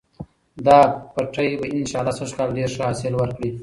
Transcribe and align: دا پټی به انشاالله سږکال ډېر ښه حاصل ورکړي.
دا 0.65 0.79
پټی 1.13 1.49
به 1.59 1.65
انشاالله 1.77 2.13
سږکال 2.19 2.49
ډېر 2.57 2.69
ښه 2.75 2.83
حاصل 2.89 3.13
ورکړي. 3.17 3.49